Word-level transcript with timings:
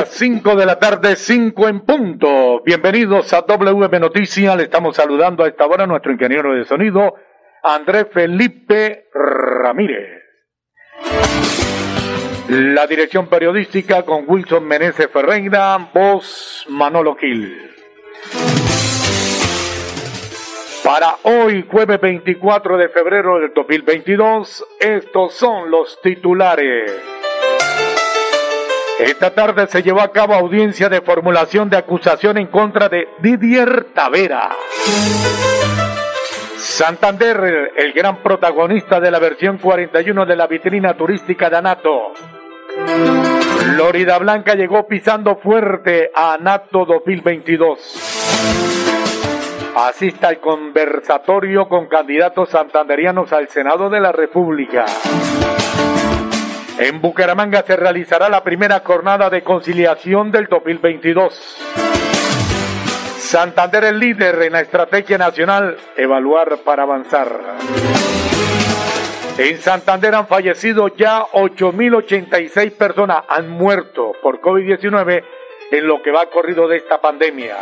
Las 0.00 0.08
5 0.08 0.56
de 0.56 0.66
la 0.66 0.80
tarde, 0.80 1.14
5 1.14 1.68
en 1.68 1.80
punto. 1.82 2.62
Bienvenidos 2.66 3.32
a 3.32 3.42
WM 3.42 4.00
Noticias. 4.00 4.56
Le 4.56 4.64
estamos 4.64 4.96
saludando 4.96 5.44
a 5.44 5.48
esta 5.48 5.66
hora 5.66 5.84
a 5.84 5.86
nuestro 5.86 6.10
ingeniero 6.10 6.52
de 6.52 6.64
sonido, 6.64 7.14
Andrés 7.62 8.08
Felipe 8.12 9.04
Ramírez. 9.14 10.20
La 12.48 12.88
dirección 12.88 13.28
periodística 13.28 14.02
con 14.02 14.24
Wilson 14.26 14.66
Meneses 14.66 15.08
Ferreira, 15.12 15.78
voz 15.94 16.66
Manolo 16.70 17.14
Gil. 17.14 17.56
Para 20.82 21.18
hoy, 21.22 21.64
jueves 21.70 22.00
24 22.00 22.78
de 22.78 22.88
febrero 22.88 23.38
del 23.38 23.54
2022, 23.54 24.66
estos 24.80 25.34
son 25.34 25.70
los 25.70 26.00
titulares. 26.02 27.23
Esta 28.98 29.30
tarde 29.30 29.66
se 29.66 29.82
llevó 29.82 30.00
a 30.02 30.12
cabo 30.12 30.34
audiencia 30.34 30.88
de 30.88 31.00
formulación 31.00 31.68
de 31.68 31.76
acusación 31.76 32.38
en 32.38 32.46
contra 32.46 32.88
de 32.88 33.08
Didier 33.18 33.88
Tavera. 33.92 34.50
Santander, 36.56 37.72
el 37.76 37.92
gran 37.92 38.22
protagonista 38.22 39.00
de 39.00 39.10
la 39.10 39.18
versión 39.18 39.58
41 39.58 40.26
de 40.26 40.36
la 40.36 40.46
vitrina 40.46 40.94
turística 40.94 41.50
de 41.50 41.56
Anato. 41.56 42.12
Florida 43.58 44.18
Blanca 44.18 44.54
llegó 44.54 44.86
pisando 44.86 45.36
fuerte 45.36 46.12
a 46.14 46.34
Anato 46.34 46.84
2022. 46.84 48.12
Asista 49.76 50.28
al 50.28 50.38
conversatorio 50.38 51.68
con 51.68 51.88
candidatos 51.88 52.50
santanderianos 52.50 53.32
al 53.32 53.48
Senado 53.48 53.90
de 53.90 54.00
la 54.00 54.12
República. 54.12 54.84
En 56.78 57.00
Bucaramanga 57.00 57.62
se 57.62 57.76
realizará 57.76 58.28
la 58.28 58.42
primera 58.42 58.80
jornada 58.80 59.30
de 59.30 59.44
conciliación 59.44 60.32
del 60.32 60.46
2022. 60.46 61.56
Santander 63.18 63.84
el 63.84 64.00
líder 64.00 64.42
en 64.42 64.52
la 64.52 64.60
estrategia 64.60 65.16
nacional 65.16 65.76
Evaluar 65.96 66.58
para 66.64 66.82
avanzar. 66.82 67.28
En 69.38 69.58
Santander 69.58 70.16
han 70.16 70.26
fallecido 70.26 70.88
ya 70.88 71.22
8.086 71.32 72.76
personas, 72.76 73.24
han 73.28 73.50
muerto 73.50 74.12
por 74.20 74.40
COVID-19 74.40 75.24
en 75.70 75.86
lo 75.86 76.02
que 76.02 76.10
va 76.10 76.26
corrido 76.26 76.66
de 76.66 76.78
esta 76.78 77.00
pandemia. 77.00 77.56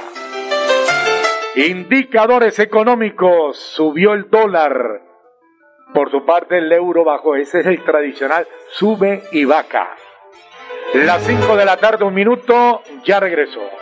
Indicadores 1.56 2.58
económicos, 2.58 3.58
subió 3.58 4.14
el 4.14 4.30
dólar. 4.30 5.11
Por 5.94 6.10
su 6.10 6.24
parte 6.24 6.58
el 6.58 6.72
euro 6.72 7.04
bajó, 7.04 7.36
ese 7.36 7.60
es 7.60 7.66
el 7.66 7.84
tradicional, 7.84 8.46
sube 8.70 9.22
y 9.32 9.44
vaca. 9.44 9.94
Las 10.94 11.22
5 11.22 11.56
de 11.56 11.64
la 11.64 11.76
tarde, 11.76 12.04
un 12.04 12.14
minuto, 12.14 12.82
ya 13.04 13.20
regresó. 13.20 13.60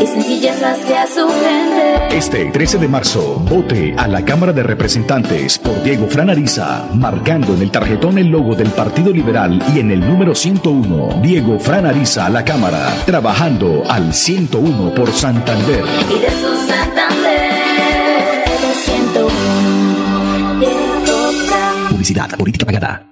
y 0.00 0.06
sencillez 0.06 0.62
hacia 0.62 1.06
su 1.06 1.26
gente. 1.28 2.16
Este 2.16 2.46
13 2.46 2.78
de 2.78 2.88
marzo, 2.88 3.42
vote 3.48 3.94
a 3.96 4.06
la 4.06 4.24
Cámara 4.24 4.52
de 4.52 4.62
Representantes 4.62 5.58
por 5.58 5.82
Diego 5.82 6.06
Franariza, 6.08 6.86
marcando 6.94 7.54
en 7.54 7.62
el 7.62 7.70
tarjetón 7.70 8.18
el 8.18 8.28
logo 8.28 8.54
del 8.54 8.70
Partido 8.70 9.12
Liberal 9.12 9.62
y 9.74 9.80
en 9.80 9.90
el 9.90 10.00
número 10.00 10.34
101, 10.34 11.20
Diego 11.22 11.58
Franariza 11.58 12.26
a 12.26 12.30
la 12.30 12.44
Cámara, 12.44 12.94
trabajando 13.06 13.82
al 13.88 14.14
101 14.14 14.94
por 14.94 15.10
Santander. 15.10 15.84
Y 16.10 16.18
de 16.20 16.30
su 16.30 16.54
Santander, 16.66 18.44
el 18.46 18.74
101, 18.74 20.60
Diego 20.60 21.32
Fran. 21.46 21.88
Publicidad, 21.90 22.30
política 22.36 22.66
pagada. 22.66 23.04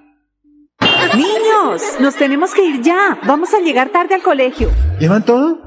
Niños, 1.15 1.81
nos 1.99 2.15
tenemos 2.15 2.53
que 2.53 2.63
ir 2.63 2.81
ya. 2.81 3.19
Vamos 3.25 3.53
a 3.53 3.59
llegar 3.59 3.89
tarde 3.89 4.15
al 4.15 4.21
colegio. 4.21 4.69
¿Llevan 4.99 5.23
todo? 5.23 5.66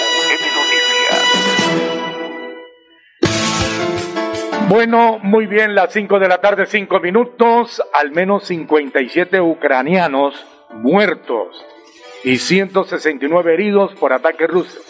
Bueno, 4.71 5.19
muy 5.21 5.47
bien, 5.47 5.75
las 5.75 5.91
5 5.91 6.17
de 6.17 6.29
la 6.29 6.37
tarde, 6.37 6.65
5 6.65 7.01
minutos, 7.01 7.83
al 7.93 8.11
menos 8.11 8.45
57 8.45 9.41
ucranianos 9.41 10.47
muertos 10.69 11.65
y 12.23 12.37
169 12.37 13.53
heridos 13.53 13.93
por 13.95 14.13
ataques 14.13 14.49
rusos. 14.49 14.81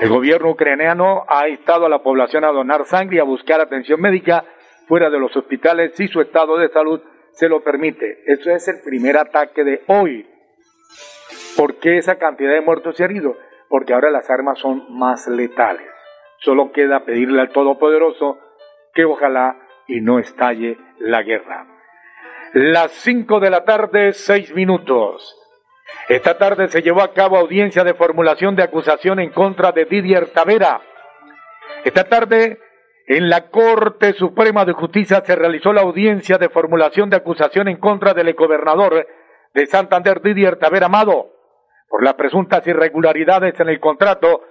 El 0.00 0.08
gobierno 0.08 0.48
ucraniano 0.48 1.26
ha 1.28 1.46
instado 1.50 1.84
a 1.84 1.90
la 1.90 2.02
población 2.02 2.42
a 2.44 2.52
donar 2.52 2.86
sangre 2.86 3.16
y 3.16 3.18
a 3.18 3.24
buscar 3.24 3.60
atención 3.60 4.00
médica 4.00 4.46
fuera 4.88 5.10
de 5.10 5.18
los 5.18 5.36
hospitales 5.36 5.92
si 5.96 6.08
su 6.08 6.22
estado 6.22 6.56
de 6.56 6.70
salud 6.70 7.02
se 7.32 7.50
lo 7.50 7.62
permite. 7.62 8.22
Eso 8.24 8.50
es 8.50 8.66
el 8.66 8.80
primer 8.82 9.18
ataque 9.18 9.62
de 9.62 9.82
hoy. 9.88 10.26
¿Por 11.54 11.74
qué 11.80 11.98
esa 11.98 12.16
cantidad 12.16 12.52
de 12.52 12.62
muertos 12.62 12.98
y 12.98 13.02
heridos? 13.02 13.36
Porque 13.68 13.92
ahora 13.92 14.10
las 14.10 14.30
armas 14.30 14.58
son 14.58 14.86
más 14.88 15.28
letales. 15.28 15.86
Solo 16.38 16.72
queda 16.72 17.04
pedirle 17.04 17.42
al 17.42 17.52
Todopoderoso 17.52 18.38
que 18.94 19.04
ojalá 19.04 19.56
y 19.86 20.00
no 20.00 20.18
estalle 20.18 20.78
la 20.98 21.22
guerra. 21.22 21.66
Las 22.52 22.92
5 22.92 23.40
de 23.40 23.50
la 23.50 23.64
tarde, 23.64 24.12
6 24.12 24.54
minutos. 24.54 25.36
Esta 26.08 26.38
tarde 26.38 26.68
se 26.68 26.82
llevó 26.82 27.02
a 27.02 27.12
cabo 27.12 27.36
audiencia 27.36 27.84
de 27.84 27.94
formulación 27.94 28.56
de 28.56 28.62
acusación 28.62 29.20
en 29.20 29.30
contra 29.30 29.72
de 29.72 29.84
Didier 29.84 30.28
Tavera. 30.28 30.80
Esta 31.84 32.04
tarde, 32.04 32.58
en 33.06 33.28
la 33.28 33.48
Corte 33.50 34.12
Suprema 34.12 34.64
de 34.64 34.72
Justicia 34.72 35.22
se 35.24 35.34
realizó 35.34 35.72
la 35.72 35.82
audiencia 35.82 36.38
de 36.38 36.48
formulación 36.48 37.10
de 37.10 37.16
acusación 37.16 37.68
en 37.68 37.78
contra 37.78 38.14
del 38.14 38.34
gobernador 38.34 39.06
de 39.52 39.66
Santander, 39.66 40.20
Didier 40.20 40.56
Tavera 40.56 40.86
Amado 40.86 41.40
por 41.90 42.04
las 42.04 42.14
presuntas 42.14 42.64
irregularidades 42.68 43.58
en 43.58 43.68
el 43.68 43.80
contrato 43.80 44.42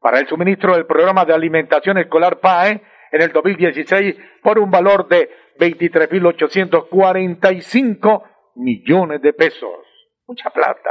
para 0.00 0.18
el 0.18 0.26
suministro 0.26 0.74
del 0.74 0.86
programa 0.86 1.26
de 1.26 1.34
alimentación 1.34 1.98
escolar 1.98 2.38
PAE 2.38 2.82
en 3.16 3.22
el 3.22 3.32
2016 3.32 4.14
por 4.42 4.58
un 4.58 4.70
valor 4.70 5.08
de 5.08 5.30
23.845 5.58 8.22
millones 8.56 9.22
de 9.22 9.32
pesos. 9.32 9.70
Mucha 10.26 10.50
plata. 10.50 10.90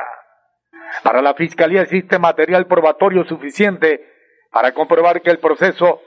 Para 1.03 1.21
la 1.21 1.35
Fiscalía 1.35 1.83
existe 1.83 2.17
material 2.19 2.67
probatorio 2.67 3.23
suficiente 3.25 4.03
para 4.51 4.73
comprobar 4.73 5.21
que 5.21 5.29
el 5.29 5.39
proceso 5.39 6.01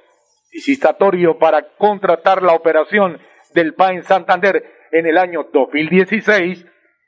licitatorio 0.53 1.38
para 1.38 1.62
contratar 1.76 2.43
la 2.43 2.55
operación 2.55 3.21
del 3.55 3.73
PAE 3.75 3.94
en 3.94 4.03
Santander 4.03 4.75
en 4.93 5.06
el 5.06 5.17
año 5.19 5.47
2016 5.53 6.67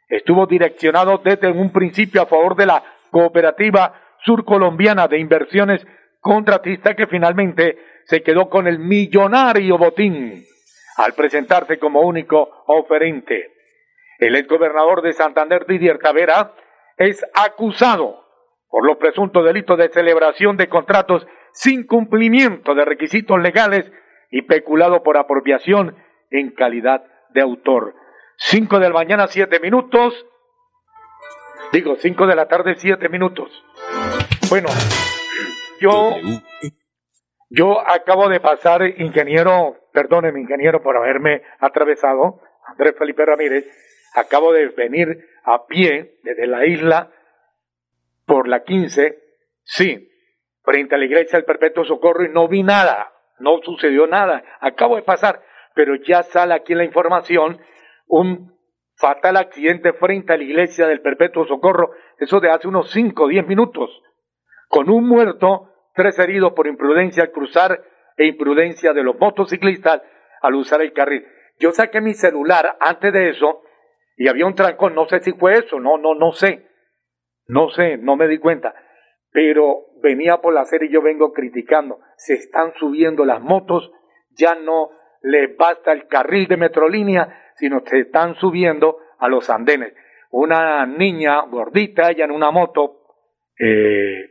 estuvo 0.08 0.46
direccionado 0.46 1.18
desde 1.18 1.50
un 1.50 1.72
principio 1.72 2.22
a 2.22 2.26
favor 2.26 2.54
de 2.56 2.66
la 2.66 2.82
cooperativa 3.10 4.00
surcolombiana 4.24 5.08
de 5.08 5.18
inversiones 5.18 5.84
contratista 6.20 6.94
que 6.94 7.06
finalmente 7.06 7.78
se 8.04 8.22
quedó 8.22 8.48
con 8.48 8.66
el 8.66 8.78
millonario 8.78 9.78
botín 9.78 10.44
al 10.96 11.12
presentarse 11.14 11.78
como 11.78 12.02
único 12.02 12.64
oferente. 12.66 13.52
El 14.18 14.36
exgobernador 14.36 15.02
de 15.02 15.12
Santander, 15.12 15.66
Didier 15.66 15.98
Tavera, 15.98 16.54
es 16.96 17.24
acusado 17.34 18.24
por 18.68 18.86
los 18.86 18.98
presuntos 18.98 19.44
delitos 19.44 19.78
de 19.78 19.88
celebración 19.88 20.56
de 20.56 20.68
contratos 20.68 21.26
sin 21.52 21.86
cumplimiento 21.86 22.74
de 22.74 22.84
requisitos 22.84 23.40
legales 23.40 23.90
y 24.30 24.42
peculado 24.42 25.02
por 25.02 25.16
apropiación 25.16 25.96
en 26.30 26.50
calidad 26.50 27.02
de 27.30 27.40
autor. 27.40 27.94
5 28.36 28.78
de 28.78 28.88
la 28.88 28.94
mañana, 28.94 29.26
7 29.26 29.60
minutos. 29.60 30.26
Digo, 31.72 31.96
5 31.96 32.26
de 32.26 32.36
la 32.36 32.46
tarde, 32.46 32.74
7 32.76 33.08
minutos. 33.08 33.50
Bueno, 34.48 34.68
yo, 35.80 36.16
yo 37.50 37.80
acabo 37.80 38.28
de 38.28 38.38
pasar, 38.38 38.82
ingeniero, 38.98 39.76
perdóneme, 39.92 40.40
ingeniero, 40.40 40.82
por 40.82 40.96
haberme 40.96 41.42
atravesado, 41.58 42.40
Andrés 42.64 42.94
Felipe 42.96 43.26
Ramírez, 43.26 43.66
acabo 44.14 44.52
de 44.52 44.68
venir 44.68 45.26
a 45.44 45.66
pie 45.66 46.18
desde 46.22 46.46
la 46.46 46.64
isla 46.64 47.10
por 48.24 48.46
la 48.46 48.62
15, 48.62 49.18
sí, 49.64 50.08
frente 50.62 50.94
a 50.94 50.98
la 50.98 51.06
iglesia 51.06 51.38
del 51.38 51.44
Perpetuo 51.44 51.84
Socorro 51.84 52.24
y 52.24 52.28
no 52.28 52.46
vi 52.46 52.62
nada, 52.62 53.12
no 53.40 53.58
sucedió 53.62 54.06
nada, 54.06 54.44
acabo 54.60 54.94
de 54.94 55.02
pasar, 55.02 55.42
pero 55.74 55.96
ya 55.96 56.22
sale 56.22 56.54
aquí 56.54 56.74
la 56.74 56.84
información 56.84 57.60
un 58.06 58.56
fatal 58.94 59.36
accidente 59.38 59.92
frente 59.94 60.32
a 60.32 60.36
la 60.36 60.44
iglesia 60.44 60.86
del 60.86 61.00
Perpetuo 61.00 61.46
Socorro, 61.46 61.90
eso 62.18 62.38
de 62.38 62.50
hace 62.50 62.68
unos 62.68 62.90
5 62.90 63.24
o 63.24 63.28
10 63.28 63.46
minutos, 63.48 63.90
con 64.68 64.88
un 64.88 65.08
muerto, 65.08 65.69
tres 65.94 66.18
heridos 66.18 66.52
por 66.52 66.66
imprudencia 66.66 67.24
al 67.24 67.32
cruzar 67.32 67.82
e 68.16 68.26
imprudencia 68.26 68.92
de 68.92 69.02
los 69.02 69.18
motociclistas 69.18 70.02
al 70.42 70.54
usar 70.54 70.82
el 70.82 70.92
carril. 70.92 71.26
Yo 71.58 71.72
saqué 71.72 72.00
mi 72.00 72.14
celular 72.14 72.76
antes 72.80 73.12
de 73.12 73.30
eso 73.30 73.62
y 74.16 74.28
había 74.28 74.46
un 74.46 74.54
trancón, 74.54 74.94
no 74.94 75.06
sé 75.08 75.20
si 75.20 75.32
fue 75.32 75.58
eso, 75.58 75.80
no, 75.80 75.98
no, 75.98 76.14
no 76.14 76.32
sé, 76.32 76.66
no 77.46 77.70
sé, 77.70 77.96
no 77.96 78.16
me 78.16 78.28
di 78.28 78.38
cuenta, 78.38 78.74
pero 79.30 79.86
venía 80.02 80.38
por 80.38 80.54
la 80.54 80.64
serie 80.64 80.88
y 80.88 80.92
yo 80.92 81.02
vengo 81.02 81.32
criticando, 81.32 82.00
se 82.16 82.34
están 82.34 82.72
subiendo 82.74 83.24
las 83.24 83.40
motos, 83.40 83.90
ya 84.30 84.54
no 84.54 84.90
les 85.22 85.56
basta 85.56 85.92
el 85.92 86.06
carril 86.06 86.48
de 86.48 86.56
Metrolínea, 86.56 87.52
sino 87.56 87.82
se 87.84 88.00
están 88.00 88.34
subiendo 88.36 88.98
a 89.18 89.28
los 89.28 89.50
andenes. 89.50 89.94
Una 90.30 90.86
niña 90.86 91.42
gordita, 91.42 92.10
ella 92.10 92.24
en 92.24 92.30
una 92.30 92.50
moto, 92.50 93.00
eh, 93.58 94.29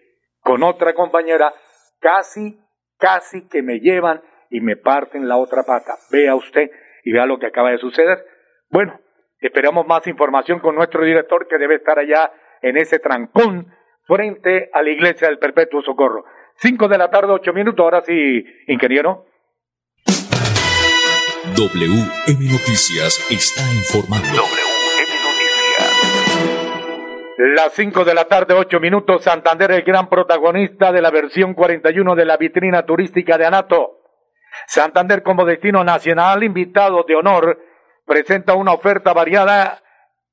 con 0.49 0.63
otra 0.63 0.93
compañera, 0.95 1.53
casi, 1.99 2.59
casi 2.97 3.47
que 3.49 3.61
me 3.61 3.81
llevan 3.81 4.19
y 4.49 4.61
me 4.61 4.77
parten 4.77 5.27
la 5.27 5.37
otra 5.37 5.61
pata. 5.61 5.93
Vea 6.09 6.33
usted 6.33 6.71
y 7.03 7.11
vea 7.11 7.27
lo 7.27 7.37
que 7.37 7.45
acaba 7.45 7.69
de 7.69 7.77
suceder. 7.77 8.25
Bueno, 8.71 8.99
esperamos 9.39 9.85
más 9.85 10.07
información 10.07 10.59
con 10.59 10.73
nuestro 10.73 11.05
director 11.05 11.47
que 11.47 11.59
debe 11.59 11.75
estar 11.75 11.99
allá 11.99 12.31
en 12.63 12.77
ese 12.77 12.97
trancón 12.97 13.71
frente 14.07 14.71
a 14.73 14.81
la 14.81 14.89
iglesia 14.89 15.27
del 15.27 15.37
Perpetuo 15.37 15.83
Socorro. 15.83 16.25
Cinco 16.55 16.87
de 16.87 16.97
la 16.97 17.11
tarde, 17.11 17.31
ocho 17.31 17.53
minutos. 17.53 17.83
Ahora 17.83 18.01
sí, 18.01 18.43
ingeniero. 18.65 19.27
WM 21.55 22.51
Noticias 22.51 23.23
está 23.29 23.61
informando. 23.71 24.68
Las 27.41 27.71
5 27.71 28.03
de 28.03 28.13
la 28.13 28.25
tarde, 28.25 28.53
8 28.53 28.81
minutos, 28.81 29.23
Santander, 29.23 29.71
el 29.71 29.83
gran 29.83 30.09
protagonista 30.09 30.91
de 30.91 31.01
la 31.01 31.09
versión 31.09 31.53
41 31.53 32.13
de 32.13 32.25
la 32.25 32.35
vitrina 32.35 32.83
turística 32.83 33.37
de 33.37 33.45
Anato. 33.45 34.01
Santander 34.67 35.23
como 35.23 35.45
destino 35.45 35.81
nacional, 35.85 36.43
invitado 36.43 37.05
de 37.07 37.15
honor, 37.15 37.57
presenta 38.05 38.55
una 38.55 38.73
oferta 38.73 39.13
variada 39.13 39.81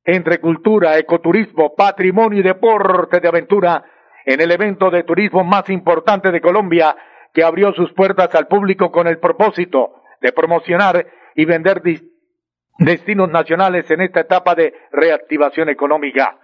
entre 0.03 0.41
cultura, 0.41 0.99
ecoturismo, 0.99 1.77
patrimonio 1.77 2.41
y 2.41 2.43
deporte 2.43 3.21
de 3.21 3.29
aventura 3.29 3.85
en 4.25 4.41
el 4.41 4.51
evento 4.51 4.91
de 4.91 5.05
turismo 5.05 5.45
más 5.45 5.71
importante 5.71 6.33
de 6.33 6.41
Colombia 6.41 6.97
que 7.33 7.45
abrió 7.45 7.73
sus 7.73 7.93
puertas 7.93 8.35
al 8.35 8.49
público 8.49 8.91
con 8.91 9.07
el 9.07 9.21
propósito 9.21 10.03
de 10.21 10.33
promocionar 10.33 11.07
y 11.37 11.45
vender 11.45 11.83
destinos 12.79 13.31
nacionales 13.31 13.89
en 13.93 14.01
esta 14.01 14.19
etapa 14.19 14.57
de 14.57 14.75
reactivación 14.91 15.69
económica. 15.69 16.41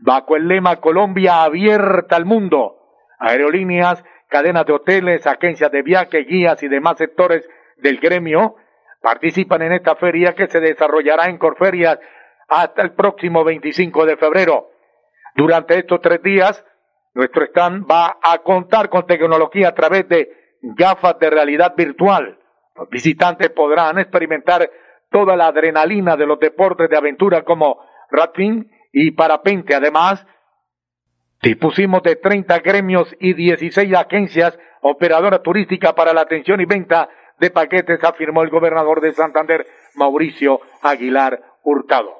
Bajo 0.00 0.36
el 0.36 0.48
lema 0.48 0.76
Colombia 0.76 1.42
abierta 1.42 2.16
al 2.16 2.24
mundo, 2.24 2.76
aerolíneas, 3.18 4.02
cadenas 4.28 4.66
de 4.66 4.72
hoteles, 4.72 5.26
agencias 5.26 5.70
de 5.70 5.82
viaje, 5.82 6.24
guías 6.24 6.62
y 6.62 6.68
demás 6.68 6.96
sectores 6.98 7.48
del 7.78 7.98
gremio 7.98 8.56
participan 9.02 9.62
en 9.62 9.72
esta 9.72 9.96
feria 9.96 10.34
que 10.34 10.46
se 10.46 10.60
desarrollará 10.60 11.28
en 11.28 11.38
Corferias 11.38 11.98
hasta 12.48 12.82
el 12.82 12.92
próximo 12.92 13.44
25 13.44 14.04
de 14.06 14.16
febrero. 14.16 14.70
Durante 15.36 15.78
estos 15.78 16.00
tres 16.00 16.22
días, 16.22 16.64
nuestro 17.14 17.44
stand 17.44 17.86
va 17.90 18.18
a 18.22 18.38
contar 18.38 18.90
con 18.90 19.06
tecnología 19.06 19.68
a 19.68 19.74
través 19.74 20.08
de 20.08 20.30
gafas 20.62 21.18
de 21.18 21.30
realidad 21.30 21.74
virtual, 21.76 22.40
los 22.76 22.88
visitantes 22.88 23.50
podrán 23.50 23.98
experimentar 23.98 24.70
toda 25.10 25.36
la 25.36 25.48
adrenalina 25.48 26.16
de 26.16 26.26
los 26.26 26.38
deportes 26.38 26.88
de 26.88 26.96
aventura 26.96 27.42
como 27.42 27.78
rafting 28.10 28.70
y 28.92 29.12
parapente. 29.12 29.74
Además, 29.74 30.24
dispusimos 31.42 32.02
de 32.02 32.16
30 32.16 32.58
gremios 32.60 33.14
y 33.18 33.34
16 33.34 33.94
agencias 33.94 34.58
operadoras 34.82 35.42
turísticas 35.42 35.92
para 35.92 36.12
la 36.12 36.22
atención 36.22 36.60
y 36.60 36.64
venta 36.64 37.08
de 37.38 37.50
paquetes, 37.50 38.04
afirmó 38.04 38.42
el 38.42 38.50
gobernador 38.50 39.00
de 39.00 39.12
Santander, 39.12 39.66
Mauricio 39.94 40.60
Aguilar 40.82 41.42
Hurtado. 41.62 42.19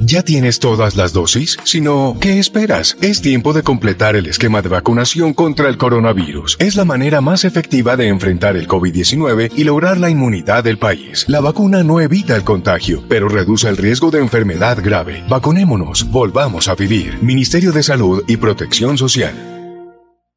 ¿Ya 0.00 0.22
tienes 0.22 0.60
todas 0.60 0.96
las 0.96 1.12
dosis? 1.12 1.58
Si 1.64 1.80
no, 1.80 2.16
¿qué 2.20 2.38
esperas? 2.38 2.96
Es 3.00 3.22
tiempo 3.22 3.52
de 3.52 3.62
completar 3.62 4.16
el 4.16 4.26
esquema 4.26 4.62
de 4.62 4.68
vacunación 4.68 5.34
contra 5.34 5.68
el 5.68 5.78
coronavirus. 5.78 6.56
Es 6.58 6.76
la 6.76 6.84
manera 6.84 7.20
más 7.20 7.44
efectiva 7.44 7.96
de 7.96 8.08
enfrentar 8.08 8.56
el 8.56 8.68
COVID-19 8.68 9.52
y 9.54 9.64
lograr 9.64 9.98
la 9.98 10.10
inmunidad 10.10 10.64
del 10.64 10.78
país. 10.78 11.24
La 11.28 11.40
vacuna 11.40 11.82
no 11.82 12.00
evita 12.00 12.36
el 12.36 12.44
contagio, 12.44 13.02
pero 13.08 13.28
reduce 13.28 13.68
el 13.68 13.76
riesgo 13.76 14.10
de 14.10 14.20
enfermedad 14.20 14.78
grave. 14.82 15.24
Vacunémonos, 15.28 16.10
volvamos 16.10 16.68
a 16.68 16.74
vivir. 16.74 17.22
Ministerio 17.22 17.72
de 17.72 17.82
Salud 17.82 18.24
y 18.26 18.36
Protección 18.36 18.98
Social. 18.98 19.54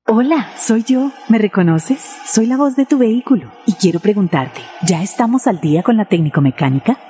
Hola, 0.10 0.54
soy 0.58 0.84
yo. 0.88 1.12
¿Me 1.28 1.38
reconoces? 1.38 2.00
Soy 2.26 2.46
la 2.46 2.56
voz 2.56 2.78
de 2.78 2.86
tu 2.86 2.98
vehículo 2.98 3.52
y 3.66 3.74
quiero 3.74 4.00
preguntarte, 4.00 4.62
¿ya 4.86 5.04
estamos 5.04 5.48
al 5.48 5.60
día 5.60 5.84
con 5.84 5.98
la 5.98 6.06
técnico 6.06 6.40
mecánica? 6.40 6.98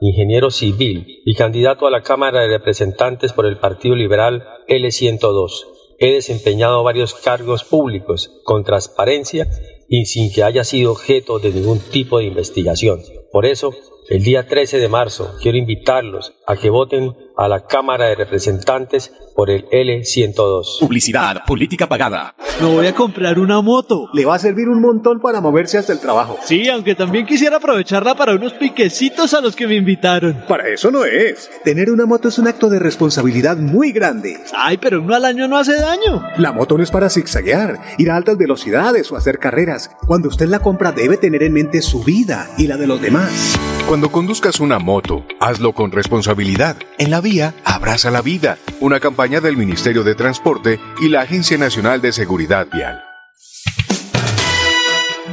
ingeniero 0.00 0.50
civil 0.50 1.22
y 1.24 1.34
candidato 1.34 1.86
a 1.86 1.90
la 1.90 2.02
Cámara 2.02 2.42
de 2.42 2.48
Representantes 2.48 3.32
por 3.32 3.46
el 3.46 3.58
Partido 3.58 3.94
Liberal 3.94 4.44
L102. 4.68 5.66
He 5.98 6.12
desempeñado 6.12 6.82
varios 6.84 7.14
cargos 7.14 7.64
públicos 7.64 8.40
con 8.44 8.64
transparencia 8.64 9.48
y 9.88 10.04
sin 10.04 10.32
que 10.32 10.44
haya 10.44 10.64
sido 10.64 10.92
objeto 10.92 11.38
de 11.38 11.50
ningún 11.50 11.80
tipo 11.80 12.18
de 12.18 12.26
investigación. 12.26 13.00
Por 13.32 13.46
eso, 13.46 13.74
el 14.10 14.22
día 14.22 14.46
13 14.46 14.78
de 14.78 14.88
marzo 14.88 15.36
quiero 15.42 15.58
invitarlos 15.58 16.34
a 16.46 16.56
que 16.56 16.70
voten 16.70 17.14
a 17.36 17.46
la 17.46 17.66
Cámara 17.66 18.06
de 18.06 18.16
Representantes 18.16 19.12
por 19.36 19.50
el 19.50 19.68
L102. 19.68 20.80
Publicidad, 20.80 21.44
política 21.46 21.88
pagada. 21.88 22.34
Me 22.60 22.66
voy 22.66 22.86
a 22.86 22.94
comprar 22.94 23.38
una 23.38 23.60
moto. 23.60 24.08
Le 24.12 24.24
va 24.24 24.34
a 24.34 24.38
servir 24.40 24.68
un 24.68 24.80
montón 24.80 25.20
para 25.20 25.40
moverse 25.40 25.78
hasta 25.78 25.92
el 25.92 26.00
trabajo. 26.00 26.36
Sí, 26.42 26.68
aunque 26.68 26.96
también 26.96 27.26
quisiera 27.26 27.58
aprovecharla 27.58 28.16
para 28.16 28.34
unos 28.34 28.54
piquecitos 28.54 29.34
a 29.34 29.40
los 29.40 29.54
que 29.54 29.68
me 29.68 29.76
invitaron. 29.76 30.42
Para 30.48 30.68
eso 30.68 30.90
no 30.90 31.04
es. 31.04 31.48
Tener 31.62 31.90
una 31.92 32.06
moto 32.06 32.28
es 32.28 32.38
un 32.38 32.48
acto 32.48 32.68
de 32.68 32.80
responsabilidad 32.80 33.56
muy 33.56 33.92
grande. 33.92 34.38
Ay, 34.52 34.78
pero 34.78 35.00
uno 35.00 35.14
al 35.14 35.24
año 35.24 35.46
no 35.46 35.58
hace 35.58 35.78
daño. 35.78 36.24
La 36.38 36.50
moto 36.50 36.76
no 36.76 36.82
es 36.82 36.90
para 36.90 37.10
zigzaguear, 37.10 37.78
ir 37.98 38.10
a 38.10 38.16
altas 38.16 38.36
velocidades 38.36 39.12
o 39.12 39.16
hacer 39.16 39.38
carreras. 39.38 39.92
Cuando 40.06 40.28
usted 40.28 40.48
la 40.48 40.58
compra 40.58 40.90
debe 40.90 41.18
tener 41.18 41.44
en 41.44 41.52
mente 41.52 41.82
su 41.82 42.02
vida 42.02 42.48
y 42.58 42.66
la 42.66 42.76
de 42.76 42.88
los 42.88 43.00
demás. 43.00 43.56
Cuando 43.98 44.12
conduzcas 44.12 44.60
una 44.60 44.78
moto, 44.78 45.24
hazlo 45.40 45.72
con 45.72 45.90
responsabilidad. 45.90 46.76
En 46.98 47.10
la 47.10 47.20
vía, 47.20 47.54
abraza 47.64 48.12
la 48.12 48.22
vida. 48.22 48.56
Una 48.80 49.00
campaña 49.00 49.40
del 49.40 49.56
Ministerio 49.56 50.04
de 50.04 50.14
Transporte 50.14 50.78
y 51.00 51.08
la 51.08 51.22
Agencia 51.22 51.58
Nacional 51.58 52.00
de 52.00 52.12
Seguridad 52.12 52.68
Vial. 52.72 53.02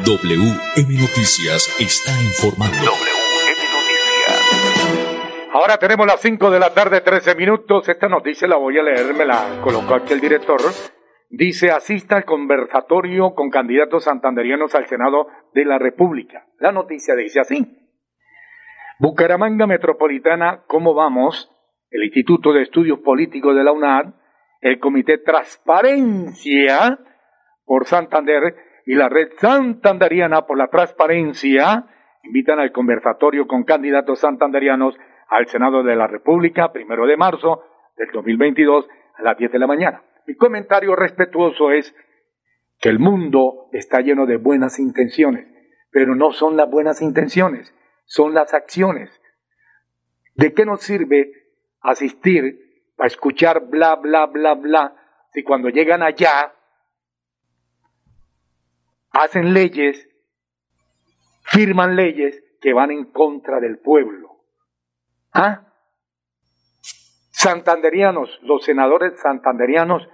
WM 0.04 1.00
Noticias 1.00 1.76
está 1.80 2.12
informando. 2.24 2.76
WM 2.76 3.62
Noticias. 3.76 5.50
Ahora 5.54 5.78
tenemos 5.78 6.08
las 6.08 6.20
5 6.22 6.50
de 6.50 6.60
la 6.60 6.74
tarde, 6.74 7.02
13 7.02 7.36
minutos. 7.36 7.88
Esta 7.88 8.10
noticia 8.10 8.48
la 8.48 8.58
voy 8.58 8.80
a 8.80 8.82
leer, 8.82 9.14
me 9.14 9.26
la 9.26 9.62
colocó 9.62 9.94
aquí 9.94 10.14
el 10.14 10.22
director. 10.22 10.60
Dice, 11.30 11.70
asista 11.70 12.16
al 12.16 12.26
conversatorio 12.26 13.36
con 13.36 13.52
candidatos 13.52 14.06
santanderianos 14.06 14.74
al 14.74 14.88
Senado 14.88 15.28
de 15.54 15.66
la 15.66 15.78
República. 15.78 16.48
La 16.58 16.72
noticia 16.72 17.14
dice 17.14 17.40
así. 17.42 17.85
Bucaramanga 18.98 19.68
Metropolitana, 19.68 20.64
¿cómo 20.68 20.94
vamos? 20.94 21.52
El 21.90 22.06
Instituto 22.06 22.54
de 22.54 22.62
Estudios 22.62 23.00
Políticos 23.00 23.54
de 23.54 23.64
la 23.66 23.74
UNAD, 23.74 24.14
el 24.62 24.80
Comité 24.80 25.18
Transparencia 25.18 26.98
por 27.66 27.86
Santander 27.88 28.56
y 28.86 28.96
la 28.96 29.10
Red 29.10 29.34
Santanderiana 29.38 30.46
por 30.46 30.58
la 30.58 30.70
Transparencia 30.70 31.88
invitan 32.24 32.60
al 32.60 32.72
conversatorio 32.72 33.48
con 33.48 33.66
candidatos 33.66 34.20
santanderianos 34.20 34.96
al 35.28 35.48
Senado 35.48 35.84
de 35.84 35.98
la 35.98 36.08
República, 36.08 36.72
primero 36.72 37.06
de 37.06 37.18
marzo 37.18 37.64
del 37.98 38.08
2022 38.14 38.88
a 39.18 39.24
las 39.24 39.38
10 39.38 39.52
de 39.52 39.60
la 39.60 39.68
mañana. 39.68 40.04
Mi 40.26 40.36
comentario 40.36 40.96
respetuoso 40.96 41.72
es 41.72 41.94
que 42.80 42.88
el 42.88 43.00
mundo 43.00 43.68
está 43.74 44.00
lleno 44.00 44.26
de 44.26 44.38
buenas 44.38 44.80
intenciones, 44.80 45.48
pero 45.92 46.16
no 46.16 46.32
son 46.32 46.56
las 46.56 46.70
buenas 46.70 47.02
intenciones, 47.02 47.75
son 48.06 48.34
las 48.34 48.54
acciones. 48.54 49.10
¿De 50.36 50.54
qué 50.54 50.66
nos 50.66 50.82
sirve 50.82 51.32
asistir 51.82 52.94
a 52.98 53.08
escuchar 53.08 53.68
bla, 53.68 53.96
bla, 53.96 54.28
bla, 54.28 54.54
bla, 54.54 54.96
si 55.32 55.44
cuando 55.44 55.70
llegan 55.70 56.02
allá 56.02 56.54
hacen 59.12 59.54
leyes, 59.54 60.08
firman 61.44 61.96
leyes 61.96 62.44
que 62.62 62.74
van 62.74 62.92
en 62.92 63.06
contra 63.12 63.60
del 63.60 63.80
pueblo? 63.80 64.40
¿Ah? 65.34 65.68
Santanderianos, 67.32 68.40
los 68.44 68.64
senadores 68.64 69.20
santanderianos, 69.20 70.08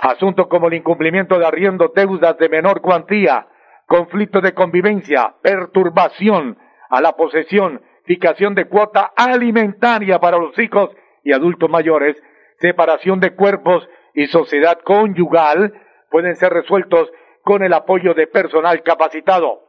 Asuntos 0.01 0.47
como 0.47 0.67
el 0.67 0.73
incumplimiento 0.73 1.39
de 1.39 1.45
arriendo, 1.45 1.93
deudas 1.95 2.37
de 2.37 2.49
menor 2.49 2.81
cuantía, 2.81 3.47
conflicto 3.87 4.41
de 4.41 4.53
convivencia, 4.53 5.35
perturbación 5.41 6.57
a 6.89 6.99
la 7.01 7.15
posesión, 7.15 7.81
fijación 8.05 8.55
de 8.55 8.65
cuota 8.65 9.11
alimentaria 9.15 10.19
para 10.19 10.37
los 10.37 10.57
hijos 10.59 10.91
y 11.23 11.33
adultos 11.33 11.69
mayores, 11.69 12.21
separación 12.59 13.19
de 13.19 13.35
cuerpos 13.35 13.87
y 14.13 14.27
sociedad 14.27 14.79
conyugal 14.83 15.73
pueden 16.09 16.35
ser 16.35 16.53
resueltos 16.53 17.11
con 17.41 17.63
el 17.63 17.73
apoyo 17.73 18.13
de 18.13 18.27
personal 18.27 18.81
capacitado. 18.83 19.61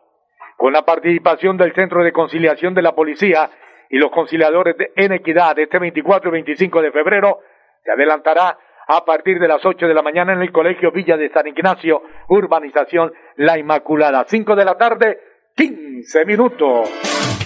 Con 0.56 0.72
la 0.72 0.84
participación 0.84 1.56
del 1.56 1.74
Centro 1.74 2.04
de 2.04 2.12
Conciliación 2.12 2.74
de 2.74 2.82
la 2.82 2.94
Policía 2.94 3.50
y 3.90 3.98
los 3.98 4.10
conciliadores 4.10 4.76
de, 4.76 4.92
en 4.96 5.12
equidad 5.12 5.58
este 5.58 5.78
24 5.78 6.28
y 6.28 6.32
25 6.32 6.82
de 6.82 6.92
febrero, 6.92 7.40
se 7.82 7.90
adelantará 7.90 8.58
a 8.86 9.04
partir 9.04 9.38
de 9.38 9.48
las 9.48 9.64
8 9.64 9.86
de 9.86 9.94
la 9.94 10.02
mañana 10.02 10.32
en 10.32 10.42
el 10.42 10.52
Colegio 10.52 10.92
Villa 10.92 11.16
de 11.16 11.30
San 11.30 11.46
Ignacio, 11.46 12.02
Urbanización 12.28 13.12
La 13.36 13.58
Inmaculada. 13.58 14.24
5 14.26 14.54
de 14.54 14.64
la 14.64 14.76
tarde, 14.76 15.18
15 15.56 16.24
minutos. 16.24 17.43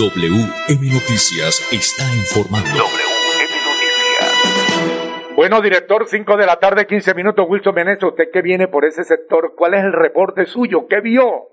WM 0.00 0.80
Noticias 0.94 1.60
está 1.70 2.04
informando. 2.16 2.70
WM 2.70 3.52
Noticias. 3.68 5.36
Bueno, 5.36 5.60
director, 5.60 6.06
5 6.06 6.38
de 6.38 6.46
la 6.46 6.56
tarde, 6.56 6.86
15 6.86 7.12
minutos. 7.12 7.44
Wilson 7.46 7.74
Meneses, 7.74 8.04
¿usted 8.04 8.30
qué 8.32 8.40
viene 8.40 8.66
por 8.66 8.86
ese 8.86 9.04
sector? 9.04 9.52
¿Cuál 9.54 9.74
es 9.74 9.84
el 9.84 9.92
reporte 9.92 10.46
suyo? 10.46 10.86
¿Qué 10.88 11.02
vio? 11.02 11.48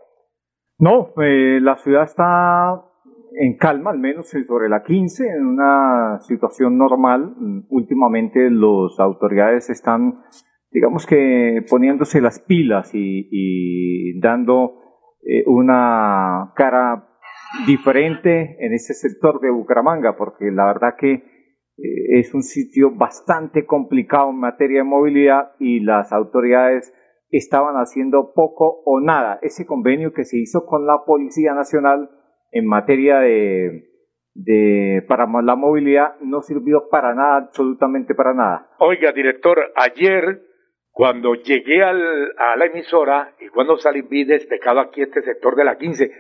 No, 0.80 1.12
eh, 1.22 1.60
la 1.62 1.76
ciudad 1.76 2.04
está 2.04 2.86
en 3.38 3.58
calma, 3.58 3.92
al 3.92 4.00
menos 4.00 4.30
sobre 4.30 4.70
la 4.70 4.82
15, 4.82 5.28
en 5.28 5.46
una 5.46 6.20
situación 6.22 6.78
normal. 6.78 7.36
Últimamente 7.68 8.50
las 8.50 8.98
autoridades 8.98 9.70
están, 9.70 10.14
digamos 10.72 11.06
que, 11.06 11.66
poniéndose 11.70 12.22
las 12.22 12.40
pilas 12.40 12.96
y, 12.96 13.28
y 13.30 14.18
dando 14.22 14.88
eh, 15.30 15.44
una 15.48 16.54
cara 16.56 17.07
diferente 17.66 18.58
en 18.60 18.74
ese 18.74 18.94
sector 18.94 19.40
de 19.40 19.50
Bucaramanga, 19.50 20.16
porque 20.18 20.52
la 20.52 20.66
verdad 20.66 20.96
que 20.98 21.14
eh, 21.14 22.20
es 22.20 22.34
un 22.34 22.44
sitio 22.44 22.92
bastante 22.92 23.66
complicado 23.66 24.30
en 24.30 24.40
materia 24.40 24.80
de 24.80 24.84
movilidad 24.84 25.52
y 25.60 25.80
las 25.80 26.12
autoridades 26.12 26.94
estaban 27.30 27.76
haciendo 27.76 28.34
poco 28.34 28.82
o 28.86 29.00
nada. 29.00 29.40
Ese 29.42 29.66
convenio 29.66 30.14
que 30.14 30.26
se 30.26 30.38
hizo 30.38 30.66
con 30.66 30.86
la 30.86 31.04
Policía 31.06 31.54
Nacional 31.54 32.10
en 32.52 32.66
materia 32.66 33.20
de, 33.20 33.90
de 34.34 35.04
para 35.08 35.28
la 35.42 35.56
movilidad 35.56 36.16
no 36.22 36.42
sirvió 36.42 36.88
para 36.90 37.14
nada, 37.14 37.38
absolutamente 37.38 38.16
para 38.16 38.34
nada. 38.34 38.70
Oiga, 38.80 39.12
director, 39.12 39.58
ayer 39.76 40.44
cuando 40.92 41.36
llegué 41.36 41.84
al, 41.84 42.34
a 42.38 42.56
la 42.56 42.66
emisora 42.66 43.36
y 43.40 43.50
cuando 43.50 43.78
salí 43.78 44.02
vi 44.02 44.24
despejado 44.24 44.80
aquí 44.80 45.02
este 45.02 45.22
sector 45.22 45.56
de 45.56 45.66
la 45.66 45.78
15, 45.78 46.12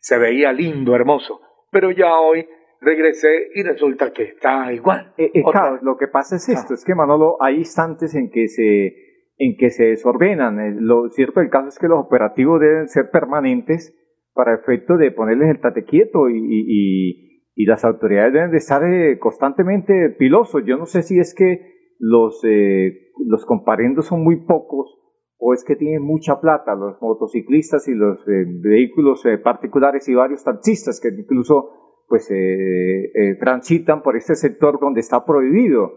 se 0.00 0.18
veía 0.18 0.52
lindo, 0.52 0.94
hermoso, 0.94 1.40
pero 1.70 1.90
ya 1.90 2.18
hoy 2.18 2.46
regresé 2.80 3.28
y 3.54 3.62
resulta 3.62 4.12
que 4.12 4.22
está 4.24 4.72
igual. 4.72 5.12
Eh, 5.18 5.30
eh, 5.34 5.42
claro, 5.50 5.78
lo 5.82 5.96
que 5.96 6.06
pasa 6.08 6.36
es 6.36 6.48
esto, 6.48 6.74
es 6.74 6.84
que 6.84 6.94
Manolo, 6.94 7.36
hay 7.40 7.56
instantes 7.56 8.14
en 8.14 8.30
que 8.30 8.48
se 8.48 8.94
en 9.40 9.56
que 9.56 9.70
se 9.70 9.84
desordenan. 9.84 10.58
Eh, 10.58 10.74
Lo 10.80 11.08
cierto 11.10 11.38
del 11.40 11.48
caso 11.48 11.68
es 11.68 11.78
que 11.78 11.86
los 11.86 12.04
operativos 12.04 12.60
deben 12.60 12.88
ser 12.88 13.10
permanentes 13.12 13.94
para 14.34 14.54
efecto 14.54 14.96
de 14.96 15.12
ponerles 15.12 15.50
el 15.50 15.60
tate 15.60 15.84
quieto 15.84 16.28
y, 16.28 16.38
y, 16.38 16.64
y- 16.66 17.28
y 17.60 17.64
las 17.66 17.84
autoridades 17.84 18.32
deben 18.32 18.50
de 18.52 18.56
estar 18.58 18.82
eh, 18.84 19.18
constantemente 19.18 20.10
pilosos. 20.18 20.62
Yo 20.64 20.76
no 20.76 20.86
sé 20.86 21.02
si 21.02 21.18
es 21.18 21.34
que 21.34 21.72
los, 21.98 22.40
eh, 22.44 23.10
los 23.26 23.44
comparendos 23.46 24.06
son 24.06 24.22
muy 24.22 24.44
pocos 24.44 24.96
o 25.38 25.54
es 25.54 25.64
que 25.64 25.76
tienen 25.76 26.02
mucha 26.02 26.40
plata 26.40 26.74
los 26.74 27.00
motociclistas 27.00 27.86
y 27.88 27.94
los 27.94 28.18
eh, 28.28 28.44
vehículos 28.60 29.24
eh, 29.26 29.38
particulares 29.38 30.08
y 30.08 30.14
varios 30.14 30.42
taxistas 30.44 31.00
que 31.00 31.08
incluso 31.08 31.70
pues 32.08 32.30
eh, 32.30 33.04
eh, 33.14 33.34
transitan 33.38 34.02
por 34.02 34.16
este 34.16 34.34
sector 34.34 34.80
donde 34.80 35.00
está 35.00 35.24
prohibido. 35.24 35.92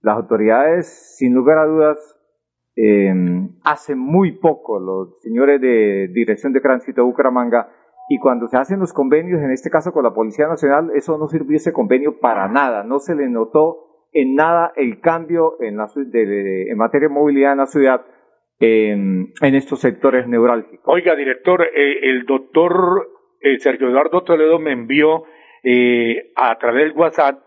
Las 0.00 0.16
autoridades, 0.16 1.16
sin 1.18 1.34
lugar 1.34 1.58
a 1.58 1.66
dudas, 1.66 1.98
eh, 2.76 3.12
hacen 3.64 3.98
muy 3.98 4.38
poco 4.38 4.78
los 4.78 5.20
señores 5.20 5.60
de 5.60 6.08
Dirección 6.14 6.52
de 6.52 6.60
Tránsito 6.60 7.00
de 7.02 7.06
Bucaramanga 7.08 7.68
y 8.08 8.18
cuando 8.20 8.46
se 8.46 8.56
hacen 8.56 8.78
los 8.78 8.92
convenios, 8.92 9.42
en 9.42 9.50
este 9.50 9.68
caso 9.68 9.92
con 9.92 10.04
la 10.04 10.14
Policía 10.14 10.46
Nacional, 10.46 10.92
eso 10.94 11.18
no 11.18 11.26
sirvió 11.26 11.56
ese 11.56 11.72
convenio 11.72 12.20
para 12.20 12.48
nada, 12.48 12.84
no 12.84 13.00
se 13.00 13.14
le 13.16 13.28
notó 13.28 14.06
en 14.12 14.34
nada 14.36 14.72
el 14.76 15.00
cambio 15.00 15.60
en, 15.60 15.76
la, 15.76 15.88
de- 15.94 16.24
de- 16.26 16.70
en 16.70 16.78
materia 16.78 17.08
de 17.08 17.14
movilidad 17.14 17.52
en 17.52 17.58
la 17.58 17.66
ciudad 17.66 18.00
en, 18.60 19.32
en 19.40 19.54
estos 19.54 19.80
sectores 19.80 20.26
neurálgicos. 20.26 20.86
Oiga, 20.86 21.14
director, 21.14 21.62
eh, 21.62 21.98
el 22.02 22.24
doctor 22.26 23.08
eh, 23.40 23.58
Sergio 23.58 23.88
Eduardo 23.88 24.22
Toledo 24.22 24.58
me 24.58 24.72
envió 24.72 25.24
eh, 25.62 26.32
a 26.36 26.56
través 26.58 26.84
del 26.84 26.96
WhatsApp 26.96 27.40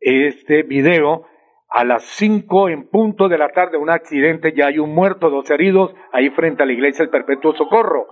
este 0.00 0.62
video 0.62 1.26
a 1.68 1.84
las 1.84 2.04
5 2.04 2.68
en 2.68 2.88
punto 2.88 3.28
de 3.28 3.38
la 3.38 3.48
tarde, 3.48 3.78
un 3.78 3.90
accidente, 3.90 4.52
ya 4.54 4.66
hay 4.66 4.78
un 4.78 4.94
muerto, 4.94 5.30
dos 5.30 5.50
heridos, 5.50 5.94
ahí 6.12 6.28
frente 6.30 6.62
a 6.62 6.66
la 6.66 6.72
iglesia 6.72 7.04
del 7.04 7.10
Perpetuo 7.10 7.54
Socorro. 7.54 8.06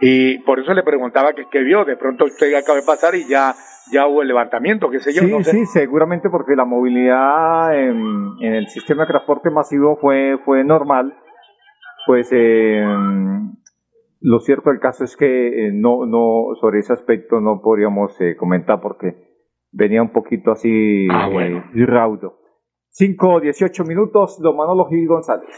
Y 0.00 0.38
por 0.40 0.58
eso 0.58 0.74
le 0.74 0.82
preguntaba 0.82 1.32
que 1.32 1.46
qué 1.50 1.60
vio, 1.60 1.84
de 1.84 1.96
pronto 1.96 2.24
usted 2.24 2.52
acaba 2.54 2.78
de 2.78 2.84
pasar 2.84 3.14
y 3.14 3.26
ya, 3.26 3.54
ya 3.92 4.06
hubo 4.06 4.22
el 4.22 4.28
levantamiento, 4.28 4.90
qué 4.90 5.00
sé 5.00 5.14
yo. 5.14 5.22
Sí, 5.22 5.30
no 5.30 5.42
sé. 5.42 5.52
sí, 5.52 5.66
seguramente 5.66 6.28
porque 6.28 6.54
la 6.54 6.64
movilidad 6.64 7.78
en, 7.78 8.32
en 8.40 8.54
el 8.54 8.68
sistema 8.68 9.04
de 9.04 9.12
transporte 9.12 9.48
masivo 9.48 9.96
fue, 9.96 10.38
fue 10.44 10.64
normal. 10.64 11.16
Pues 12.06 12.30
eh, 12.32 12.84
lo 14.20 14.38
cierto 14.40 14.70
del 14.70 14.80
caso 14.80 15.04
es 15.04 15.16
que 15.16 15.66
eh, 15.66 15.70
no, 15.72 16.06
no, 16.06 16.54
sobre 16.60 16.78
ese 16.80 16.92
aspecto 16.92 17.40
no 17.40 17.60
podríamos 17.62 18.18
eh, 18.20 18.36
comentar 18.36 18.80
porque 18.80 19.14
venía 19.70 20.02
un 20.02 20.12
poquito 20.12 20.52
así 20.52 21.06
Ah, 21.10 21.28
eh, 21.28 21.32
bueno. 21.32 21.64
raudo. 21.86 22.38
5, 22.90 23.40
18 23.40 23.84
minutos, 23.84 24.40
don 24.40 24.56
Manolo 24.56 24.86
Gil 24.86 25.08
González. 25.08 25.48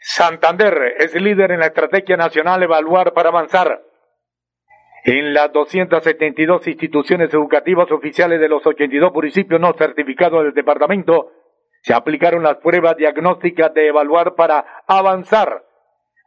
Santander 0.00 0.94
es 0.98 1.14
líder 1.20 1.52
en 1.52 1.60
la 1.60 1.66
estrategia 1.66 2.16
nacional 2.16 2.62
Evaluar 2.62 3.12
para 3.12 3.28
Avanzar. 3.28 3.82
En 5.04 5.32
las 5.34 5.52
272 5.52 6.66
instituciones 6.66 7.32
educativas 7.32 7.90
oficiales 7.92 8.40
de 8.40 8.48
los 8.48 8.66
82 8.66 9.12
municipios 9.12 9.60
no 9.60 9.72
certificados 9.74 10.44
del 10.44 10.54
departamento, 10.54 11.30
se 11.82 11.94
aplicaron 11.94 12.42
las 12.42 12.56
pruebas 12.58 12.96
diagnósticas 12.96 13.72
de 13.74 13.88
Evaluar 13.88 14.34
para 14.34 14.64
Avanzar, 14.86 15.64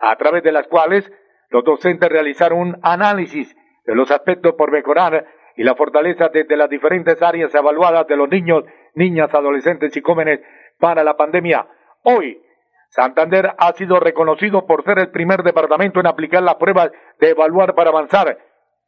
a 0.02 0.16
través 0.18 0.44
de 0.44 0.52
las 0.52 0.68
cuales 0.68 1.10
los 1.50 1.64
docentes 1.64 2.10
realizaron 2.10 2.60
un 2.60 2.80
análisis 2.82 3.56
de 3.86 3.96
los 3.96 4.10
aspectos 4.12 4.56
por 4.56 4.72
mejorar 4.72 5.26
y 5.56 5.64
la 5.64 5.76
fortaleza 5.76 6.30
desde 6.30 6.58
las 6.58 6.70
diferentes 6.70 7.22
áreas 7.22 7.54
evaluadas 7.54 8.08
de 8.08 8.16
los 8.16 8.30
niños, 8.30 8.64
niñas, 8.96 9.34
adolescentes 9.34 9.96
y 9.96 10.02
jóvenes 10.02 10.40
para 10.80 11.04
la 11.04 11.16
pandemia. 11.18 11.68
Hoy, 12.04 12.42
Santander 12.90 13.54
ha 13.58 13.72
sido 13.74 14.00
reconocido 14.00 14.66
por 14.66 14.84
ser 14.84 15.00
el 15.00 15.12
primer 15.12 15.44
departamento 15.44 16.00
en 16.00 16.08
aplicar 16.08 16.44
las 16.44 16.56
pruebas 16.56 16.92
de 17.20 17.30
evaluar 17.30 17.76
para 17.76 17.90
avanzar 17.90 18.38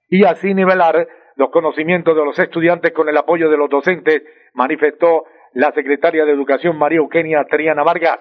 y 0.10 0.26
así 0.26 0.54
nivelar 0.54 1.08
los 1.36 1.50
conocimientos 1.52 2.16
de 2.16 2.26
los 2.26 2.38
estudiantes 2.38 2.92
con 2.92 3.08
el 3.10 3.18
apoyo 3.18 3.50
de 3.50 3.58
los 3.58 3.70
docentes, 3.70 4.24
manifestó 4.54 5.26
la 5.54 5.72
secretaria 5.72 6.26
de 6.26 6.32
Educación 6.32 6.78
María 6.78 6.98
Eugenia 6.98 7.46
Triana 7.50 7.84
Vargas. 7.84 8.20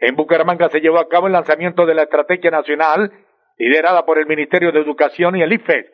En 0.00 0.16
Bucaramanga 0.16 0.68
se 0.70 0.80
llevó 0.80 0.98
a 0.98 1.08
cabo 1.08 1.26
el 1.26 1.32
lanzamiento 1.32 1.86
de 1.86 1.94
la 1.94 2.02
Estrategia 2.02 2.50
Nacional, 2.50 3.12
liderada 3.58 4.04
por 4.04 4.18
el 4.18 4.26
Ministerio 4.26 4.72
de 4.72 4.80
Educación 4.80 5.36
y 5.36 5.42
el 5.42 5.52
IFES, 5.52 5.86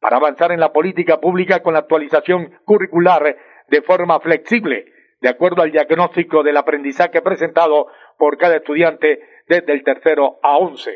para 0.00 0.16
avanzar 0.16 0.52
en 0.52 0.60
la 0.60 0.72
política 0.72 1.20
pública 1.20 1.62
con 1.62 1.74
la 1.74 1.80
actualización 1.80 2.52
curricular 2.64 3.36
de 3.68 3.82
forma 3.82 4.20
flexible, 4.20 4.86
de 5.20 5.28
acuerdo 5.28 5.62
al 5.62 5.70
diagnóstico 5.70 6.42
del 6.42 6.56
aprendizaje 6.56 7.22
presentado 7.22 7.86
por 8.18 8.36
cada 8.36 8.56
estudiante 8.56 9.20
desde 9.48 9.72
el 9.72 9.84
tercero 9.84 10.38
a 10.42 10.56
once. 10.58 10.90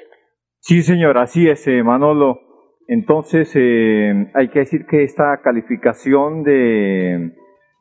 Sí, 0.58 0.82
señor, 0.82 1.18
así 1.18 1.48
es, 1.48 1.66
eh, 1.68 1.82
Manolo. 1.82 2.40
Entonces, 2.88 3.52
eh, 3.54 4.30
hay 4.34 4.48
que 4.48 4.60
decir 4.60 4.86
que 4.86 5.02
esta 5.02 5.40
calificación 5.42 6.42
de, 6.42 7.32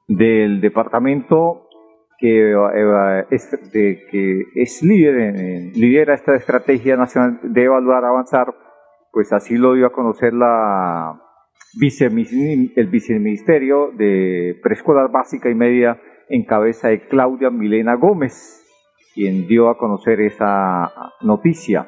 del 0.08 0.62
departamento 0.62 1.65
que, 2.26 3.26
eh, 3.74 4.06
que 4.12 4.42
es 4.56 4.82
líder, 4.84 5.16
en- 5.18 5.72
lidera 5.74 6.14
esta 6.16 6.36
estrategia 6.36 6.96
nacional 6.98 7.40
de 7.44 7.64
evaluar, 7.64 8.04
avanzar, 8.06 8.48
pues 9.12 9.32
así 9.34 9.58
lo 9.58 9.74
dio 9.74 9.86
a 9.88 9.92
conocer 9.92 10.34
la, 10.34 11.22
el 12.76 12.88
viceministerio 12.88 13.92
de 13.98 14.60
preescolar 14.64 15.12
básica 15.12 15.50
y 15.50 15.56
media 15.56 16.00
en 16.30 16.44
cabeza 16.46 16.88
de 16.90 17.08
Claudia 17.08 17.50
Milena 17.50 17.96
Gómez, 17.96 18.62
quien 19.14 19.48
dio 19.48 19.70
a 19.70 19.78
conocer 19.78 20.20
esa 20.22 20.92
noticia. 21.22 21.88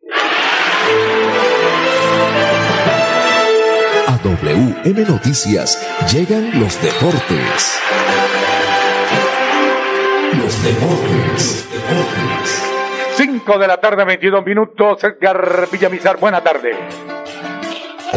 WM 4.23 5.05
Noticias 5.07 5.81
llegan 6.13 6.59
los 6.59 6.81
deportes. 6.81 7.79
Los 10.37 10.63
deportes. 10.63 11.67
deportes. 11.71 12.63
5 13.15 13.57
de 13.59 13.67
la 13.67 13.77
tarde, 13.77 14.05
22 14.05 14.45
minutos. 14.45 15.03
Edgar 15.03 15.67
Villamizar, 15.71 16.17
buena 16.17 16.41
tarde. 16.41 16.71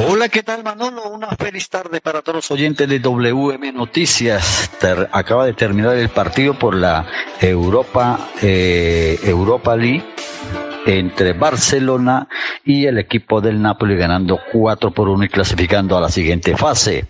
Hola, 0.09 0.29
¿qué 0.29 0.43
tal 0.43 0.65
Manolo? 0.65 1.09
Una 1.09 1.29
feliz 1.37 1.69
tarde 1.69 2.01
para 2.01 2.21
todos 2.21 2.37
los 2.37 2.51
oyentes 2.51 2.89
de 2.89 2.99
WM 2.99 3.73
Noticias. 3.73 4.71
Ter- 4.81 5.09
acaba 5.13 5.47
de 5.47 5.53
terminar 5.55 5.97
el 5.97 6.09
partido 6.09 6.55
por 6.59 6.75
la 6.75 7.07
Europa, 7.41 8.29
eh, 8.43 9.19
Europa 9.23 9.77
League 9.77 10.05
entre 10.87 11.33
Barcelona 11.33 12.29
y 12.65 12.87
el 12.87 12.99
equipo 12.99 13.41
del 13.41 13.61
Napoli 13.61 13.97
ganando 13.97 14.39
4 14.53 14.91
por 14.93 15.09
1 15.09 15.25
y 15.25 15.29
clasificando 15.29 15.97
a 15.97 16.01
la 16.01 16.09
siguiente 16.09 16.57
fase. 16.57 17.07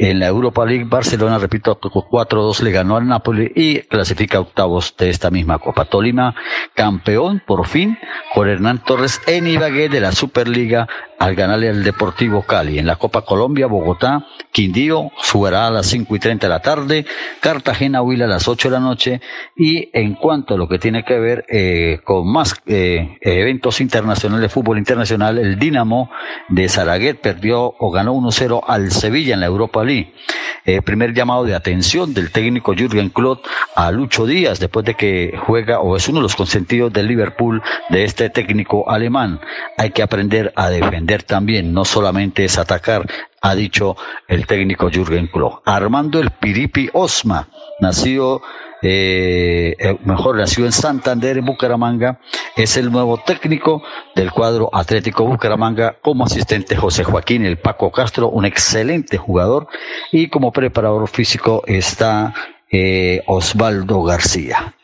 En 0.00 0.20
la 0.20 0.28
Europa 0.28 0.64
League, 0.64 0.84
Barcelona, 0.84 1.38
repito, 1.38 1.80
4-2 1.80 2.62
le 2.62 2.70
ganó 2.70 2.96
al 2.96 3.08
Napoli 3.08 3.50
y 3.56 3.80
clasifica 3.80 4.38
octavos 4.38 4.94
de 4.96 5.10
esta 5.10 5.28
misma 5.30 5.58
Copa. 5.58 5.86
Tolima, 5.86 6.36
campeón, 6.74 7.42
por 7.44 7.66
fin, 7.66 7.98
con 8.32 8.48
Hernán 8.48 8.84
Torres 8.84 9.20
en 9.26 9.48
Ibagué 9.48 9.88
de 9.88 10.00
la 10.00 10.12
Superliga 10.12 10.86
al 11.18 11.34
ganarle 11.34 11.68
al 11.68 11.82
Deportivo 11.82 12.42
Cali. 12.42 12.78
En 12.78 12.86
la 12.86 12.94
Copa 12.94 13.22
Colombia, 13.22 13.66
Bogotá, 13.66 14.24
Quindío, 14.52 15.10
jugará 15.16 15.66
a 15.66 15.70
las 15.70 15.86
5 15.86 16.14
y 16.14 16.18
30 16.20 16.46
de 16.46 16.48
la 16.48 16.60
tarde, 16.60 17.06
Cartagena, 17.40 18.00
Huila 18.02 18.26
a 18.26 18.28
las 18.28 18.46
8 18.46 18.68
de 18.68 18.72
la 18.72 18.80
noche. 18.80 19.20
Y 19.56 19.90
en 19.92 20.14
cuanto 20.14 20.54
a 20.54 20.56
lo 20.56 20.68
que 20.68 20.78
tiene 20.78 21.04
que 21.04 21.18
ver 21.18 21.44
eh, 21.48 21.98
con 22.04 22.30
más 22.30 22.54
eh, 22.66 23.18
eventos 23.20 23.80
internacionales 23.80 24.52
fútbol 24.52 24.78
internacional, 24.78 25.38
el 25.38 25.58
Dinamo 25.58 26.08
de 26.48 26.68
Zaragoza 26.68 27.18
perdió 27.20 27.74
o 27.78 27.90
ganó 27.90 28.14
1-0 28.14 28.62
al 28.66 28.90
Sevilla 28.92 29.34
en 29.34 29.40
la 29.40 29.46
Europa 29.46 29.84
League. 29.84 29.87
Eh, 29.90 30.82
primer 30.82 31.14
llamado 31.14 31.44
de 31.44 31.54
atención 31.54 32.12
del 32.12 32.30
técnico 32.30 32.74
Jürgen 32.74 33.08
Klopp 33.08 33.46
a 33.74 33.90
Lucho 33.90 34.26
Díaz 34.26 34.60
después 34.60 34.84
de 34.84 34.94
que 34.94 35.34
juega 35.46 35.80
o 35.80 35.96
es 35.96 36.08
uno 36.08 36.18
de 36.18 36.24
los 36.24 36.36
consentidos 36.36 36.92
del 36.92 37.06
Liverpool 37.06 37.62
de 37.88 38.04
este 38.04 38.28
técnico 38.28 38.90
alemán. 38.90 39.40
Hay 39.78 39.90
que 39.90 40.02
aprender 40.02 40.52
a 40.56 40.68
defender 40.68 41.22
también, 41.22 41.72
no 41.72 41.86
solamente 41.86 42.44
es 42.44 42.58
atacar, 42.58 43.08
ha 43.40 43.54
dicho 43.54 43.96
el 44.26 44.46
técnico 44.46 44.90
Jürgen 44.90 45.28
Klopp. 45.28 45.66
Armando 45.66 46.20
el 46.20 46.30
Piripi 46.32 46.90
Osma, 46.92 47.48
nacido 47.80 48.42
eh, 48.82 49.74
eh, 49.78 49.98
mejor 50.04 50.36
nació 50.36 50.64
en 50.64 50.72
Santander, 50.72 51.40
Bucaramanga, 51.40 52.20
es 52.56 52.76
el 52.76 52.90
nuevo 52.90 53.18
técnico 53.18 53.82
del 54.14 54.30
cuadro 54.30 54.70
Atlético 54.72 55.24
Bucaramanga 55.24 55.96
como 56.00 56.24
asistente 56.24 56.76
José 56.76 57.04
Joaquín 57.04 57.44
El 57.44 57.58
Paco 57.58 57.90
Castro, 57.90 58.28
un 58.28 58.44
excelente 58.44 59.18
jugador, 59.18 59.68
y 60.12 60.28
como 60.28 60.52
preparador 60.52 61.08
físico 61.08 61.62
está 61.66 62.34
eh, 62.70 63.22
Osvaldo 63.26 64.02
García. 64.02 64.74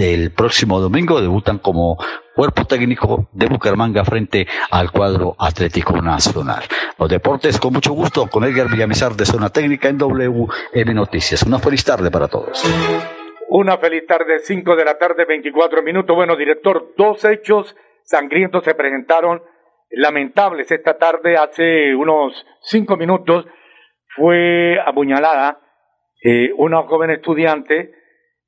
El 0.00 0.32
próximo 0.32 0.80
domingo 0.80 1.20
debutan 1.20 1.58
como 1.58 1.98
cuerpo 2.34 2.64
técnico 2.64 3.28
de 3.32 3.46
Bucaramanga 3.46 4.04
frente 4.04 4.46
al 4.70 4.90
cuadro 4.90 5.36
Atlético 5.38 6.00
Nacional. 6.00 6.62
Los 6.98 7.10
deportes 7.10 7.60
con 7.60 7.74
mucho 7.74 7.92
gusto 7.92 8.26
con 8.28 8.42
Edgar 8.44 8.70
Villamizar 8.70 9.12
de 9.12 9.26
Zona 9.26 9.50
Técnica 9.50 9.88
en 9.88 9.98
WM 9.98 10.94
Noticias. 10.94 11.42
Una 11.42 11.58
feliz 11.58 11.84
tarde 11.84 12.10
para 12.10 12.28
todos. 12.28 12.64
Una 13.50 13.76
feliz 13.76 14.06
tarde, 14.06 14.38
5 14.38 14.76
de 14.76 14.84
la 14.84 14.96
tarde, 14.96 15.26
24 15.26 15.82
minutos. 15.82 16.16
Bueno, 16.16 16.36
director, 16.36 16.94
dos 16.96 17.22
hechos 17.26 17.76
sangrientos 18.02 18.64
se 18.64 18.74
presentaron 18.74 19.42
lamentables 19.90 20.70
esta 20.70 20.96
tarde. 20.96 21.36
Hace 21.36 21.94
unos 21.94 22.46
cinco 22.62 22.96
minutos 22.96 23.44
fue 24.08 24.80
apuñalada 24.80 25.60
eh, 26.24 26.50
una 26.56 26.82
joven 26.84 27.10
estudiante 27.10 28.01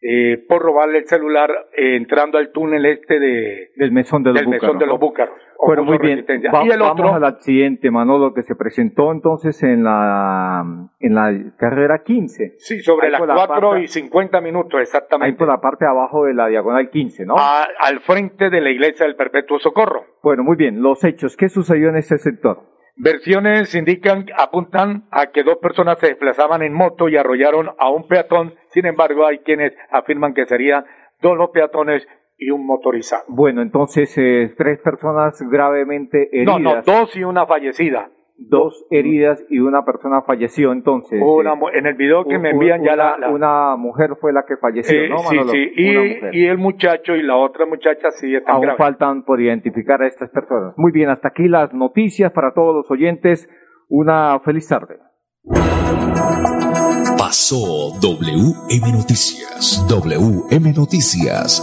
eh, 0.06 0.44
por 0.46 0.60
robarle 0.60 0.98
el 0.98 1.06
celular 1.06 1.50
eh, 1.74 1.96
entrando 1.96 2.36
al 2.36 2.52
túnel 2.52 2.84
este 2.84 3.18
de, 3.18 3.70
del 3.76 3.90
mesón 3.90 4.22
de 4.22 4.30
los 4.32 4.40
del 4.40 4.48
mesón 4.50 4.68
búcaros. 4.74 4.80
de 4.80 4.86
los 4.86 5.00
búcaros. 5.00 5.34
Bueno, 5.66 5.84
muy 5.84 5.96
bien. 5.96 6.26
Va- 6.52 6.64
y 6.66 6.68
el 6.70 6.80
vamos 6.80 6.92
otro, 7.00 7.14
al 7.14 7.24
accidente, 7.24 7.90
Manolo, 7.90 8.34
que 8.34 8.42
se 8.42 8.54
presentó 8.54 9.10
entonces 9.12 9.62
en 9.62 9.82
la 9.82 10.62
en 11.00 11.14
la 11.14 11.32
carrera 11.56 12.02
15. 12.04 12.54
sí, 12.58 12.80
sobre 12.80 13.06
Ahí 13.06 13.12
las 13.12 13.20
por 13.20 13.28
la 13.28 13.46
4 13.46 13.70
parte- 13.70 13.82
y 13.84 13.88
50 13.88 14.40
minutos 14.42 14.74
Ahí 14.74 14.82
exactamente, 14.82 15.38
por 15.38 15.48
la 15.48 15.60
parte 15.62 15.86
de 15.86 15.90
abajo 15.90 16.26
de 16.26 16.34
la 16.34 16.48
diagonal 16.48 16.90
15, 16.90 17.24
¿no? 17.24 17.36
a- 17.38 17.66
al 17.80 18.00
frente 18.00 18.50
de 18.50 18.60
la 18.60 18.68
iglesia 18.70 19.06
del 19.06 19.16
Perpetuo 19.16 19.58
Socorro. 19.58 20.04
Bueno, 20.22 20.42
muy 20.42 20.56
bien. 20.56 20.82
Los 20.82 21.02
hechos. 21.02 21.34
¿Qué 21.34 21.48
sucedió 21.48 21.88
en 21.88 21.96
ese 21.96 22.18
sector? 22.18 22.58
Versiones 22.96 23.74
indican, 23.74 24.26
apuntan 24.36 25.04
a 25.10 25.26
que 25.26 25.42
dos 25.42 25.56
personas 25.56 25.98
se 25.98 26.08
desplazaban 26.08 26.62
en 26.62 26.72
moto 26.72 27.08
y 27.08 27.16
arrollaron 27.16 27.70
a 27.78 27.90
un 27.90 28.06
peatón. 28.06 28.54
Sin 28.68 28.86
embargo, 28.86 29.26
hay 29.26 29.38
quienes 29.38 29.72
afirman 29.90 30.32
que 30.32 30.46
serían 30.46 30.84
dos 31.20 31.36
los 31.36 31.50
peatones 31.50 32.06
y 32.38 32.50
un 32.50 32.66
motorizado. 32.66 33.24
Bueno, 33.28 33.62
entonces 33.62 34.16
eh, 34.16 34.54
tres 34.56 34.78
personas 34.80 35.40
gravemente 35.50 36.28
heridas. 36.32 36.60
No, 36.60 36.74
no, 36.76 36.82
dos 36.82 37.16
y 37.16 37.24
una 37.24 37.46
fallecida. 37.46 38.10
Dos 38.36 38.84
heridas 38.90 39.40
y 39.48 39.60
una 39.60 39.84
persona 39.84 40.22
falleció 40.22 40.72
entonces. 40.72 41.20
Una 41.24 41.52
eh, 41.52 41.78
en 41.78 41.86
el 41.86 41.94
video 41.94 42.24
que 42.24 42.36
me 42.38 42.50
envían 42.50 42.82
ya 42.82 42.94
una, 42.94 43.16
la, 43.16 43.18
la- 43.18 43.30
una 43.30 43.76
mujer 43.76 44.16
fue 44.20 44.32
la 44.32 44.44
que 44.44 44.56
falleció, 44.56 44.92
Eh, 45.04 45.08
¿no, 45.08 45.18
sí, 45.18 45.36
Manolo? 45.36 45.52
sí, 45.52 45.70
Una 45.96 46.30
y, 46.36 46.46
el 46.46 46.58
muchacho 46.58 47.14
y 47.14 47.22
la 47.22 47.36
otra 47.36 47.64
muchacha 47.64 48.10
sí 48.10 48.34
están 48.34 48.56
Aún 48.56 48.62
graves. 48.62 48.78
faltan 48.78 49.22
por 49.24 49.40
identificar 49.40 50.02
a 50.02 50.08
estas 50.08 50.30
personas. 50.30 50.74
Muy 50.76 50.90
bien, 50.90 51.10
hasta 51.10 51.28
aquí 51.28 51.46
las 51.46 51.72
noticias 51.72 52.32
para 52.32 52.52
todos 52.54 52.74
los 52.74 52.90
oyentes. 52.90 53.48
Una 53.88 54.40
feliz 54.40 54.66
tarde. 54.68 54.98
Pasó 57.16 57.92
WM 58.00 58.92
Noticias. 58.92 59.86
WM 59.88 60.72
Noticias. 60.72 61.62